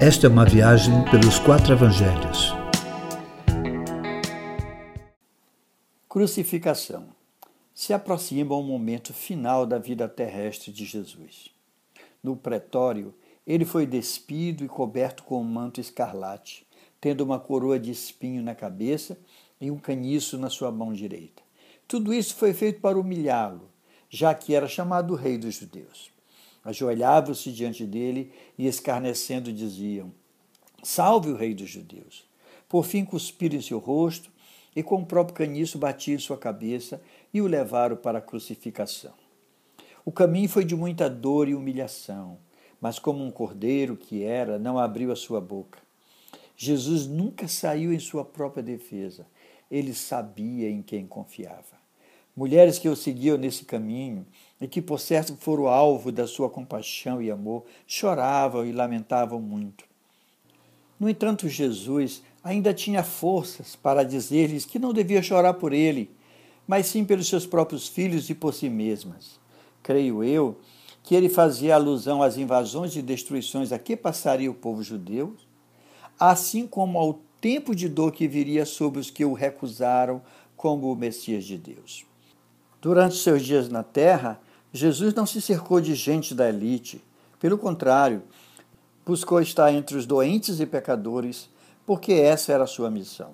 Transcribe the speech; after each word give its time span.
Esta 0.00 0.28
é 0.28 0.30
uma 0.30 0.44
viagem 0.44 1.04
pelos 1.10 1.40
quatro 1.40 1.72
evangelhos. 1.72 2.54
Crucificação. 6.08 7.08
Se 7.74 7.92
aproxima 7.92 8.54
o 8.54 8.62
momento 8.62 9.12
final 9.12 9.66
da 9.66 9.76
vida 9.76 10.08
terrestre 10.08 10.70
de 10.70 10.84
Jesus. 10.84 11.50
No 12.22 12.36
pretório, 12.36 13.12
ele 13.44 13.64
foi 13.64 13.86
despido 13.86 14.64
e 14.64 14.68
coberto 14.68 15.24
com 15.24 15.40
um 15.40 15.44
manto 15.44 15.80
escarlate, 15.80 16.64
tendo 17.00 17.22
uma 17.22 17.40
coroa 17.40 17.76
de 17.76 17.90
espinho 17.90 18.40
na 18.40 18.54
cabeça 18.54 19.18
e 19.60 19.68
um 19.68 19.78
caniço 19.78 20.38
na 20.38 20.48
sua 20.48 20.70
mão 20.70 20.92
direita. 20.92 21.42
Tudo 21.88 22.14
isso 22.14 22.36
foi 22.36 22.54
feito 22.54 22.80
para 22.80 23.00
humilhá-lo, 23.00 23.68
já 24.08 24.32
que 24.32 24.54
era 24.54 24.68
chamado 24.68 25.16
Rei 25.16 25.36
dos 25.36 25.56
Judeus. 25.56 26.16
Ajoelhavam-se 26.68 27.50
diante 27.50 27.86
dele 27.86 28.30
e, 28.58 28.66
escarnecendo, 28.66 29.50
diziam: 29.50 30.12
Salve 30.82 31.30
o 31.30 31.34
Rei 31.34 31.54
dos 31.54 31.70
Judeus. 31.70 32.28
Por 32.68 32.84
fim, 32.84 33.06
cuspiram 33.06 33.56
em 33.56 33.62
seu 33.62 33.78
rosto 33.78 34.30
e, 34.76 34.82
com 34.82 34.96
o 34.96 35.06
próprio 35.06 35.34
caniço, 35.34 35.78
batiam 35.78 36.18
sua 36.18 36.36
cabeça 36.36 37.00
e 37.32 37.40
o 37.40 37.46
levaram 37.46 37.96
para 37.96 38.18
a 38.18 38.20
crucificação. 38.20 39.14
O 40.04 40.12
caminho 40.12 40.46
foi 40.46 40.62
de 40.62 40.76
muita 40.76 41.08
dor 41.08 41.48
e 41.48 41.54
humilhação, 41.54 42.38
mas, 42.78 42.98
como 42.98 43.24
um 43.24 43.30
cordeiro 43.30 43.96
que 43.96 44.22
era, 44.22 44.58
não 44.58 44.78
abriu 44.78 45.10
a 45.10 45.16
sua 45.16 45.40
boca. 45.40 45.78
Jesus 46.54 47.06
nunca 47.06 47.48
saiu 47.48 47.94
em 47.94 47.98
sua 47.98 48.26
própria 48.26 48.62
defesa. 48.62 49.26
Ele 49.70 49.94
sabia 49.94 50.68
em 50.68 50.82
quem 50.82 51.06
confiava. 51.06 51.77
Mulheres 52.38 52.78
que 52.78 52.88
o 52.88 52.94
seguiam 52.94 53.36
nesse 53.36 53.64
caminho 53.64 54.24
e 54.60 54.68
que, 54.68 54.80
por 54.80 55.00
certo, 55.00 55.36
foram 55.40 55.66
alvo 55.66 56.12
da 56.12 56.24
sua 56.24 56.48
compaixão 56.48 57.20
e 57.20 57.32
amor, 57.32 57.64
choravam 57.84 58.64
e 58.64 58.70
lamentavam 58.70 59.40
muito. 59.40 59.82
No 61.00 61.10
entanto, 61.10 61.48
Jesus 61.48 62.22
ainda 62.44 62.72
tinha 62.72 63.02
forças 63.02 63.74
para 63.74 64.04
dizer-lhes 64.04 64.64
que 64.64 64.78
não 64.78 64.92
devia 64.92 65.20
chorar 65.20 65.54
por 65.54 65.72
ele, 65.72 66.12
mas 66.64 66.86
sim 66.86 67.04
pelos 67.04 67.26
seus 67.26 67.44
próprios 67.44 67.88
filhos 67.88 68.30
e 68.30 68.36
por 68.36 68.54
si 68.54 68.68
mesmas. 68.68 69.40
Creio 69.82 70.22
eu 70.22 70.60
que 71.02 71.16
ele 71.16 71.28
fazia 71.28 71.74
alusão 71.74 72.22
às 72.22 72.36
invasões 72.36 72.94
e 72.94 73.02
destruições 73.02 73.72
a 73.72 73.80
que 73.80 73.96
passaria 73.96 74.48
o 74.48 74.54
povo 74.54 74.80
judeu, 74.80 75.34
assim 76.20 76.68
como 76.68 77.00
ao 77.00 77.18
tempo 77.40 77.74
de 77.74 77.88
dor 77.88 78.12
que 78.12 78.28
viria 78.28 78.64
sobre 78.64 79.00
os 79.00 79.10
que 79.10 79.24
o 79.24 79.32
recusaram 79.32 80.22
como 80.56 80.92
o 80.92 80.94
Messias 80.94 81.44
de 81.44 81.58
Deus. 81.58 82.06
Durante 82.80 83.16
seus 83.16 83.42
dias 83.42 83.68
na 83.68 83.82
terra, 83.82 84.40
Jesus 84.72 85.12
não 85.12 85.26
se 85.26 85.40
cercou 85.40 85.80
de 85.80 85.94
gente 85.94 86.34
da 86.34 86.48
elite. 86.48 87.02
Pelo 87.40 87.58
contrário, 87.58 88.22
buscou 89.04 89.40
estar 89.40 89.72
entre 89.72 89.96
os 89.96 90.06
doentes 90.06 90.60
e 90.60 90.66
pecadores, 90.66 91.48
porque 91.84 92.12
essa 92.12 92.52
era 92.52 92.64
a 92.64 92.68
sua 92.68 92.90
missão. 92.90 93.30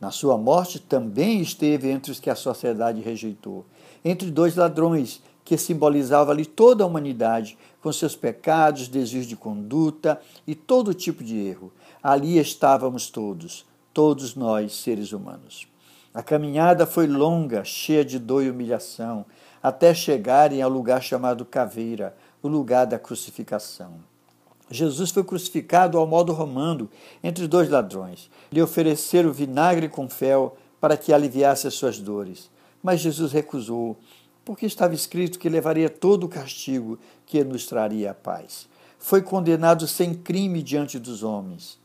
Na 0.00 0.10
sua 0.10 0.38
morte 0.38 0.78
também 0.78 1.40
esteve 1.40 1.90
entre 1.90 2.12
os 2.12 2.20
que 2.20 2.30
a 2.30 2.36
sociedade 2.36 3.00
rejeitou, 3.00 3.66
entre 4.04 4.30
dois 4.30 4.54
ladrões 4.54 5.20
que 5.44 5.58
simbolizavam 5.58 6.32
ali 6.32 6.46
toda 6.46 6.84
a 6.84 6.86
humanidade, 6.86 7.58
com 7.82 7.92
seus 7.92 8.14
pecados, 8.14 8.86
desvios 8.86 9.26
de 9.26 9.34
conduta 9.34 10.20
e 10.46 10.54
todo 10.54 10.94
tipo 10.94 11.24
de 11.24 11.36
erro. 11.36 11.72
Ali 12.02 12.38
estávamos 12.38 13.10
todos, 13.10 13.66
todos 13.92 14.34
nós, 14.34 14.74
seres 14.74 15.12
humanos. 15.12 15.66
A 16.18 16.22
caminhada 16.24 16.84
foi 16.84 17.06
longa, 17.06 17.62
cheia 17.62 18.04
de 18.04 18.18
dor 18.18 18.42
e 18.42 18.50
humilhação, 18.50 19.24
até 19.62 19.94
chegarem 19.94 20.60
ao 20.60 20.68
lugar 20.68 21.00
chamado 21.00 21.44
Caveira, 21.44 22.12
o 22.42 22.48
lugar 22.48 22.86
da 22.86 22.98
crucificação. 22.98 24.00
Jesus 24.68 25.12
foi 25.12 25.22
crucificado 25.22 25.96
ao 25.96 26.08
modo 26.08 26.32
romano 26.32 26.90
entre 27.22 27.46
dois 27.46 27.70
ladrões. 27.70 28.28
Lhe 28.50 28.60
ofereceram 28.60 29.32
vinagre 29.32 29.88
com 29.88 30.10
fel 30.10 30.56
para 30.80 30.96
que 30.96 31.12
aliviasse 31.12 31.68
as 31.68 31.74
suas 31.74 32.00
dores. 32.00 32.50
Mas 32.82 32.98
Jesus 32.98 33.30
recusou, 33.30 33.96
porque 34.44 34.66
estava 34.66 34.94
escrito 34.94 35.38
que 35.38 35.48
levaria 35.48 35.88
todo 35.88 36.24
o 36.24 36.28
castigo 36.28 36.98
que 37.26 37.44
nos 37.44 37.64
traria 37.64 38.10
a 38.10 38.14
paz. 38.14 38.68
Foi 38.98 39.22
condenado 39.22 39.86
sem 39.86 40.14
crime 40.14 40.64
diante 40.64 40.98
dos 40.98 41.22
homens, 41.22 41.78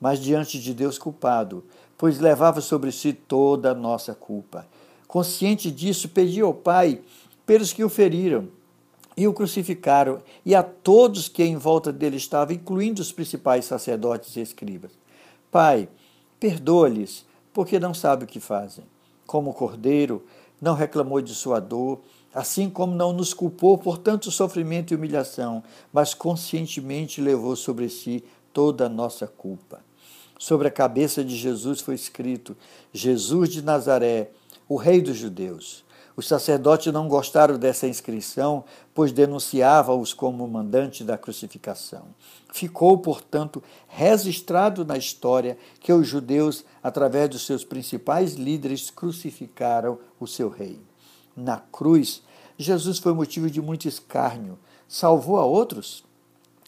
mas 0.00 0.20
diante 0.20 0.60
de 0.60 0.72
Deus 0.72 0.96
culpado, 0.96 1.64
pois 1.96 2.18
levava 2.18 2.60
sobre 2.60 2.92
si 2.92 3.12
toda 3.12 3.70
a 3.70 3.74
nossa 3.74 4.14
culpa. 4.14 4.66
Consciente 5.06 5.70
disso, 5.70 6.08
pediu 6.08 6.46
ao 6.46 6.54
Pai 6.54 7.00
pelos 7.46 7.72
que 7.72 7.84
o 7.84 7.88
feriram 7.88 8.48
e 9.16 9.28
o 9.28 9.32
crucificaram, 9.32 10.20
e 10.44 10.54
a 10.54 10.62
todos 10.62 11.28
que 11.28 11.44
em 11.44 11.56
volta 11.56 11.92
dele 11.92 12.16
estavam, 12.16 12.54
incluindo 12.54 13.00
os 13.00 13.12
principais 13.12 13.64
sacerdotes 13.64 14.34
e 14.36 14.40
escribas. 14.40 14.90
Pai, 15.52 15.88
perdoa-lhes, 16.40 17.24
porque 17.52 17.78
não 17.78 17.94
sabem 17.94 18.24
o 18.24 18.28
que 18.28 18.40
fazem. 18.40 18.84
Como 19.24 19.54
cordeiro, 19.54 20.24
não 20.60 20.74
reclamou 20.74 21.20
de 21.20 21.32
sua 21.32 21.60
dor, 21.60 22.00
assim 22.34 22.68
como 22.68 22.96
não 22.96 23.12
nos 23.12 23.32
culpou 23.32 23.78
por 23.78 23.98
tanto 23.98 24.32
sofrimento 24.32 24.92
e 24.92 24.96
humilhação, 24.96 25.62
mas 25.92 26.12
conscientemente 26.12 27.20
levou 27.20 27.54
sobre 27.54 27.88
si 27.88 28.24
toda 28.52 28.86
a 28.86 28.88
nossa 28.88 29.28
culpa. 29.28 29.80
Sobre 30.44 30.68
a 30.68 30.70
cabeça 30.70 31.24
de 31.24 31.34
Jesus 31.34 31.80
foi 31.80 31.94
escrito: 31.94 32.54
Jesus 32.92 33.48
de 33.48 33.62
Nazaré, 33.62 34.30
o 34.68 34.76
Rei 34.76 35.00
dos 35.00 35.16
Judeus. 35.16 35.82
Os 36.14 36.28
sacerdotes 36.28 36.92
não 36.92 37.08
gostaram 37.08 37.58
dessa 37.58 37.88
inscrição, 37.88 38.62
pois 38.94 39.10
denunciava-os 39.10 40.12
como 40.12 40.46
mandante 40.46 41.02
da 41.02 41.16
crucificação. 41.16 42.08
Ficou, 42.52 42.98
portanto, 42.98 43.62
registrado 43.88 44.84
na 44.84 44.98
história 44.98 45.56
que 45.80 45.90
os 45.90 46.06
judeus, 46.06 46.62
através 46.82 47.30
dos 47.30 47.46
seus 47.46 47.64
principais 47.64 48.34
líderes, 48.34 48.90
crucificaram 48.90 49.98
o 50.20 50.26
seu 50.26 50.50
rei. 50.50 50.78
Na 51.34 51.56
cruz, 51.56 52.22
Jesus 52.58 52.98
foi 52.98 53.14
motivo 53.14 53.48
de 53.48 53.62
muito 53.62 53.88
escárnio. 53.88 54.58
Salvou 54.86 55.38
a 55.38 55.44
outros? 55.46 56.04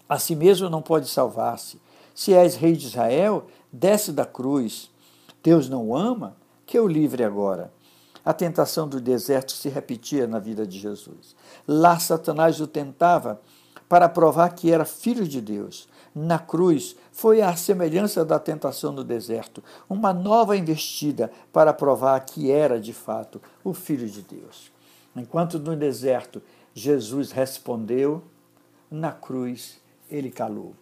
A 0.08 0.18
si 0.18 0.34
mesmo 0.34 0.70
não 0.70 0.80
pode 0.80 1.10
salvar-se. 1.10 1.78
Se 2.16 2.32
és 2.32 2.56
rei 2.56 2.72
de 2.72 2.86
Israel, 2.86 3.44
desce 3.70 4.10
da 4.10 4.24
cruz. 4.24 4.90
Deus 5.42 5.68
não 5.68 5.88
o 5.88 5.96
ama? 5.96 6.34
Que 6.64 6.80
o 6.80 6.88
livre 6.88 7.22
agora. 7.22 7.70
A 8.24 8.32
tentação 8.32 8.88
do 8.88 9.02
deserto 9.02 9.52
se 9.52 9.68
repetia 9.68 10.26
na 10.26 10.38
vida 10.38 10.66
de 10.66 10.78
Jesus. 10.78 11.36
Lá 11.68 11.98
Satanás 11.98 12.58
o 12.58 12.66
tentava 12.66 13.38
para 13.86 14.08
provar 14.08 14.48
que 14.54 14.72
era 14.72 14.86
filho 14.86 15.28
de 15.28 15.42
Deus. 15.42 15.90
Na 16.14 16.38
cruz 16.38 16.96
foi 17.12 17.42
a 17.42 17.54
semelhança 17.54 18.24
da 18.24 18.38
tentação 18.38 18.92
no 18.92 19.04
deserto, 19.04 19.62
uma 19.86 20.14
nova 20.14 20.56
investida 20.56 21.30
para 21.52 21.74
provar 21.74 22.18
que 22.20 22.50
era 22.50 22.80
de 22.80 22.94
fato 22.94 23.42
o 23.62 23.74
filho 23.74 24.08
de 24.08 24.22
Deus. 24.22 24.72
Enquanto 25.14 25.58
no 25.58 25.76
deserto 25.76 26.42
Jesus 26.72 27.30
respondeu, 27.30 28.22
na 28.90 29.12
cruz 29.12 29.78
ele 30.10 30.30
calou. 30.30 30.74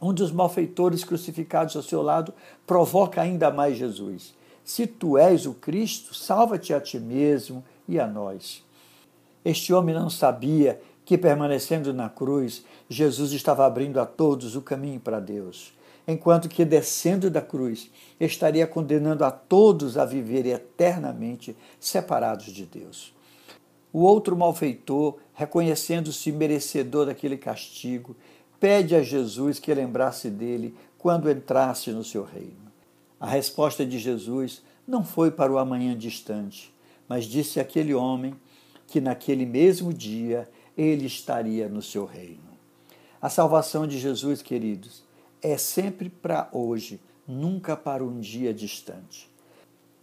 Um 0.00 0.12
dos 0.12 0.30
malfeitores 0.30 1.02
crucificados 1.02 1.74
ao 1.76 1.82
seu 1.82 2.02
lado 2.02 2.32
provoca 2.66 3.20
ainda 3.20 3.50
mais 3.50 3.76
Jesus. 3.76 4.34
Se 4.64 4.86
tu 4.86 5.16
és 5.18 5.46
o 5.46 5.54
Cristo, 5.54 6.14
salva-te 6.14 6.72
a 6.72 6.80
ti 6.80 7.00
mesmo 7.00 7.64
e 7.88 7.98
a 7.98 8.06
nós. 8.06 8.62
Este 9.44 9.72
homem 9.72 9.94
não 9.94 10.10
sabia 10.10 10.80
que, 11.04 11.16
permanecendo 11.16 11.94
na 11.94 12.08
cruz, 12.08 12.64
Jesus 12.88 13.32
estava 13.32 13.64
abrindo 13.64 13.98
a 13.98 14.04
todos 14.04 14.54
o 14.54 14.60
caminho 14.60 15.00
para 15.00 15.18
Deus, 15.18 15.72
enquanto 16.06 16.50
que, 16.50 16.66
descendo 16.66 17.30
da 17.30 17.40
cruz, 17.40 17.90
estaria 18.20 18.66
condenando 18.66 19.24
a 19.24 19.30
todos 19.30 19.96
a 19.96 20.04
viver 20.04 20.44
eternamente 20.44 21.56
separados 21.80 22.46
de 22.46 22.66
Deus. 22.66 23.14
O 23.90 24.00
outro 24.00 24.36
malfeitor, 24.36 25.16
reconhecendo-se 25.32 26.30
merecedor 26.30 27.06
daquele 27.06 27.38
castigo, 27.38 28.14
pede 28.60 28.94
a 28.94 29.02
Jesus 29.02 29.58
que 29.58 29.72
lembrasse 29.72 30.30
dele 30.30 30.74
quando 30.98 31.30
entrasse 31.30 31.90
no 31.90 32.04
seu 32.04 32.24
reino. 32.24 32.68
A 33.20 33.26
resposta 33.26 33.84
de 33.84 33.98
Jesus 33.98 34.62
não 34.86 35.04
foi 35.04 35.30
para 35.30 35.52
o 35.52 35.58
amanhã 35.58 35.96
distante, 35.96 36.74
mas 37.08 37.24
disse 37.24 37.60
àquele 37.60 37.94
homem 37.94 38.34
que 38.86 39.00
naquele 39.00 39.44
mesmo 39.44 39.92
dia 39.92 40.48
ele 40.76 41.06
estaria 41.06 41.68
no 41.68 41.82
seu 41.82 42.04
reino. 42.04 42.48
A 43.20 43.28
salvação 43.28 43.86
de 43.86 43.98
Jesus, 43.98 44.42
queridos, 44.42 45.04
é 45.42 45.56
sempre 45.56 46.08
para 46.08 46.48
hoje, 46.52 47.00
nunca 47.26 47.76
para 47.76 48.04
um 48.04 48.20
dia 48.20 48.54
distante. 48.54 49.28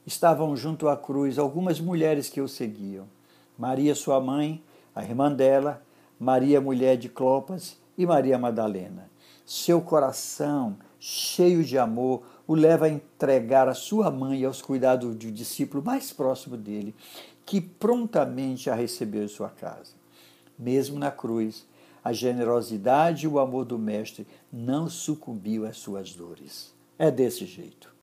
Estavam 0.05 0.55
junto 0.55 0.87
à 0.87 0.95
cruz 0.95 1.39
algumas 1.39 1.79
mulheres 1.79 2.29
que 2.29 2.41
o 2.41 2.47
seguiam. 2.47 3.07
Maria, 3.57 3.95
sua 3.95 4.19
mãe, 4.19 4.61
a 4.93 5.01
irmã 5.01 5.31
dela, 5.31 5.81
Maria, 6.19 6.61
mulher 6.61 6.97
de 6.97 7.09
Clopas, 7.09 7.77
e 7.97 8.05
Maria 8.05 8.37
Madalena. 8.37 9.09
Seu 9.45 9.81
coração, 9.81 10.77
cheio 10.99 11.63
de 11.63 11.77
amor, 11.77 12.23
o 12.47 12.55
leva 12.55 12.85
a 12.85 12.89
entregar 12.89 13.67
a 13.67 13.73
sua 13.73 14.09
mãe 14.09 14.43
aos 14.43 14.61
cuidados 14.61 15.15
do 15.15 15.31
discípulo 15.31 15.83
mais 15.83 16.11
próximo 16.11 16.57
dele, 16.57 16.95
que 17.45 17.61
prontamente 17.61 18.69
a 18.69 18.75
recebeu 18.75 19.23
em 19.23 19.27
sua 19.27 19.49
casa. 19.49 19.93
Mesmo 20.57 20.97
na 20.97 21.11
cruz, 21.11 21.65
a 22.03 22.13
generosidade 22.13 23.25
e 23.25 23.27
o 23.27 23.39
amor 23.39 23.65
do 23.65 23.77
Mestre 23.79 24.27
não 24.51 24.89
sucumbiu 24.89 25.65
às 25.65 25.77
suas 25.77 26.13
dores. 26.13 26.73
É 26.97 27.11
desse 27.11 27.45
jeito. 27.45 27.93